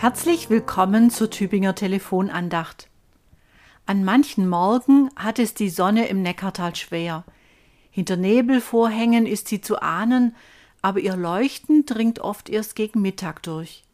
Herzlich 0.00 0.48
willkommen 0.48 1.10
zur 1.10 1.28
Tübinger 1.28 1.74
Telefonandacht. 1.74 2.88
An 3.84 4.02
manchen 4.02 4.48
Morgen 4.48 5.10
hat 5.14 5.38
es 5.38 5.52
die 5.52 5.68
Sonne 5.68 6.08
im 6.08 6.22
Neckartal 6.22 6.74
schwer. 6.74 7.22
Hinter 7.90 8.16
Nebelvorhängen 8.16 9.26
ist 9.26 9.48
sie 9.48 9.60
zu 9.60 9.82
ahnen, 9.82 10.34
aber 10.80 11.00
ihr 11.00 11.16
Leuchten 11.16 11.84
dringt 11.84 12.18
oft 12.18 12.48
erst 12.48 12.76
gegen 12.76 13.02
Mittag 13.02 13.42
durch. 13.42 13.84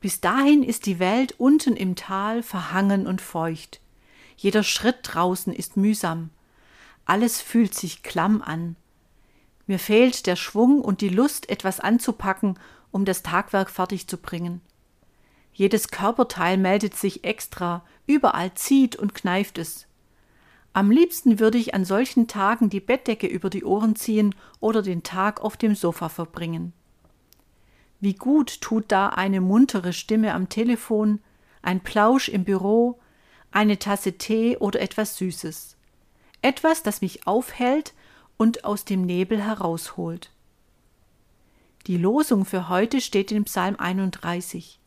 Bis 0.00 0.22
dahin 0.22 0.62
ist 0.62 0.86
die 0.86 0.98
Welt 0.98 1.34
unten 1.36 1.76
im 1.76 1.94
Tal 1.94 2.42
verhangen 2.42 3.06
und 3.06 3.20
feucht. 3.20 3.82
Jeder 4.38 4.62
Schritt 4.62 5.00
draußen 5.02 5.52
ist 5.52 5.76
mühsam. 5.76 6.30
Alles 7.04 7.42
fühlt 7.42 7.74
sich 7.74 8.02
klamm 8.02 8.40
an. 8.40 8.76
Mir 9.66 9.78
fehlt 9.78 10.26
der 10.26 10.36
Schwung 10.36 10.80
und 10.80 11.02
die 11.02 11.10
Lust, 11.10 11.50
etwas 11.50 11.80
anzupacken, 11.80 12.58
um 12.90 13.04
das 13.04 13.22
Tagwerk 13.22 13.68
fertig 13.68 14.08
zu 14.08 14.16
bringen. 14.16 14.62
Jedes 15.52 15.88
Körperteil 15.88 16.56
meldet 16.56 16.94
sich 16.94 17.24
extra, 17.24 17.84
überall 18.06 18.54
zieht 18.54 18.96
und 18.96 19.14
kneift 19.14 19.58
es. 19.58 19.86
Am 20.72 20.90
liebsten 20.90 21.38
würde 21.38 21.58
ich 21.58 21.74
an 21.74 21.84
solchen 21.84 22.28
Tagen 22.28 22.70
die 22.70 22.80
Bettdecke 22.80 23.26
über 23.26 23.50
die 23.50 23.64
Ohren 23.64 23.94
ziehen 23.94 24.34
oder 24.60 24.80
den 24.80 25.02
Tag 25.02 25.42
auf 25.42 25.58
dem 25.58 25.74
Sofa 25.74 26.08
verbringen. 26.08 26.72
Wie 28.00 28.14
gut 28.14 28.60
tut 28.62 28.86
da 28.88 29.10
eine 29.10 29.40
muntere 29.40 29.92
Stimme 29.92 30.32
am 30.34 30.48
Telefon, 30.48 31.20
ein 31.60 31.80
Plausch 31.80 32.28
im 32.28 32.44
Büro, 32.44 32.98
eine 33.52 33.78
Tasse 33.78 34.14
Tee 34.14 34.56
oder 34.56 34.80
etwas 34.80 35.16
Süßes. 35.18 35.76
Etwas, 36.40 36.82
das 36.82 37.02
mich 37.02 37.26
aufhält 37.26 37.94
und 38.38 38.64
aus 38.64 38.84
dem 38.84 39.02
Nebel 39.02 39.40
herausholt. 39.40 40.30
Die 41.86 41.98
Losung 41.98 42.44
für 42.44 42.68
heute 42.68 43.00
steht 43.00 43.30
in 43.30 43.44
Psalm 43.44 43.76
31. 43.76 44.80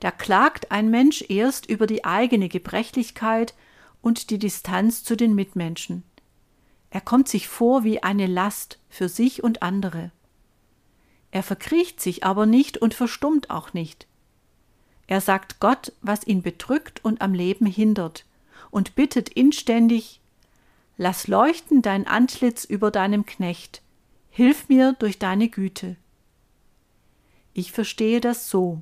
Da 0.00 0.10
klagt 0.10 0.70
ein 0.70 0.90
Mensch 0.90 1.24
erst 1.28 1.66
über 1.66 1.86
die 1.86 2.04
eigene 2.04 2.48
Gebrechlichkeit 2.48 3.54
und 4.02 4.30
die 4.30 4.38
Distanz 4.38 5.04
zu 5.04 5.16
den 5.16 5.34
Mitmenschen. 5.34 6.02
Er 6.90 7.00
kommt 7.00 7.28
sich 7.28 7.48
vor 7.48 7.84
wie 7.84 8.02
eine 8.02 8.26
Last 8.26 8.78
für 8.88 9.08
sich 9.08 9.42
und 9.42 9.62
andere. 9.62 10.10
Er 11.30 11.42
verkriecht 11.42 12.00
sich 12.00 12.24
aber 12.24 12.46
nicht 12.46 12.78
und 12.78 12.94
verstummt 12.94 13.50
auch 13.50 13.74
nicht. 13.74 14.06
Er 15.06 15.20
sagt 15.20 15.60
Gott, 15.60 15.92
was 16.00 16.26
ihn 16.26 16.42
bedrückt 16.42 17.04
und 17.04 17.20
am 17.20 17.34
Leben 17.34 17.66
hindert, 17.66 18.24
und 18.70 18.94
bittet 18.94 19.28
inständig 19.28 20.20
Lass 20.98 21.26
leuchten 21.28 21.82
dein 21.82 22.06
Antlitz 22.06 22.64
über 22.64 22.90
deinem 22.90 23.26
Knecht, 23.26 23.82
hilf 24.30 24.68
mir 24.68 24.94
durch 24.98 25.18
deine 25.18 25.48
Güte. 25.48 25.96
Ich 27.52 27.70
verstehe 27.70 28.20
das 28.20 28.48
so. 28.48 28.80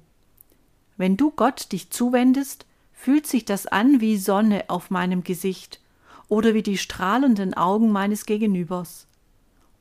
Wenn 0.97 1.17
du 1.17 1.31
Gott 1.31 1.73
dich 1.73 1.91
zuwendest, 1.91 2.67
fühlt 2.93 3.27
sich 3.27 3.45
das 3.45 3.67
an 3.67 4.01
wie 4.01 4.17
Sonne 4.17 4.65
auf 4.69 4.91
meinem 4.91 5.25
Gesicht 5.25 5.81
oder 6.29 6.55
wie 6.55 6.63
die 6.63 6.79
strahlenden 6.79 7.55
Augen 7.55 7.91
meines 7.91 8.27
Gegenübers. 8.27 9.07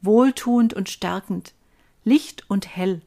Wohltuend 0.02 0.74
und 0.74 0.90
stärkend, 0.90 1.54
licht 2.04 2.50
und 2.50 2.76
hell, 2.76 3.02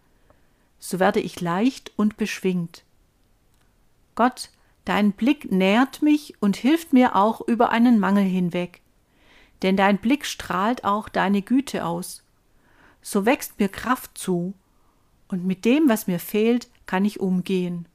so 0.78 0.98
werde 1.00 1.20
ich 1.20 1.40
leicht 1.40 1.92
und 1.96 2.16
beschwingt. 2.16 2.84
Gott, 4.14 4.50
dein 4.84 5.12
Blick 5.12 5.50
nährt 5.50 6.00
mich 6.00 6.34
und 6.40 6.56
hilft 6.56 6.92
mir 6.92 7.16
auch 7.16 7.40
über 7.40 7.70
einen 7.70 7.98
Mangel 7.98 8.24
hinweg, 8.24 8.80
denn 9.62 9.76
dein 9.76 9.98
Blick 9.98 10.24
strahlt 10.24 10.84
auch 10.84 11.08
deine 11.08 11.42
Güte 11.42 11.84
aus. 11.84 12.22
So 13.02 13.26
wächst 13.26 13.58
mir 13.58 13.68
Kraft 13.68 14.16
zu, 14.16 14.54
und 15.28 15.44
mit 15.44 15.64
dem, 15.64 15.88
was 15.88 16.06
mir 16.06 16.20
fehlt, 16.20 16.68
kann 16.86 17.04
ich 17.04 17.20
umgehen. 17.20 17.86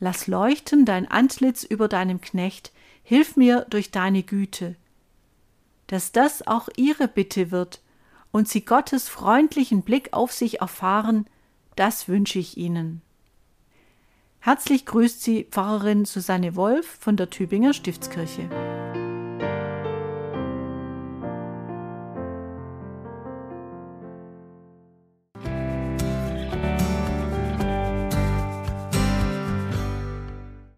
Lass 0.00 0.26
leuchten 0.26 0.86
dein 0.86 1.10
Antlitz 1.10 1.62
über 1.62 1.86
deinem 1.86 2.22
Knecht, 2.22 2.72
hilf 3.02 3.36
mir 3.36 3.66
durch 3.68 3.90
deine 3.90 4.22
Güte. 4.22 4.74
Dass 5.86 6.10
das 6.10 6.46
auch 6.46 6.68
ihre 6.76 7.06
Bitte 7.06 7.50
wird 7.50 7.82
und 8.32 8.48
sie 8.48 8.64
Gottes 8.64 9.08
freundlichen 9.08 9.82
Blick 9.82 10.12
auf 10.12 10.32
sich 10.32 10.60
erfahren, 10.60 11.26
das 11.76 12.08
wünsche 12.08 12.38
ich 12.38 12.56
ihnen. 12.56 13.02
Herzlich 14.40 14.86
grüßt 14.86 15.22
sie 15.22 15.44
Pfarrerin 15.44 16.06
Susanne 16.06 16.56
Wolf 16.56 16.86
von 16.98 17.16
der 17.16 17.28
Tübinger 17.28 17.74
Stiftskirche. 17.74 18.48